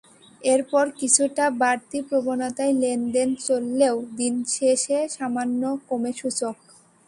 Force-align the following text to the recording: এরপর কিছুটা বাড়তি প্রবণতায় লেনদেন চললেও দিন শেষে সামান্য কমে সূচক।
এরপর 0.43 0.85
কিছুটা 0.99 1.45
বাড়তি 1.61 1.97
প্রবণতায় 2.07 2.73
লেনদেন 2.81 3.29
চললেও 3.45 3.95
দিন 4.17 4.33
শেষে 4.55 4.97
সামান্য 5.15 5.61
কমে 5.89 6.11
সূচক। 6.19 6.55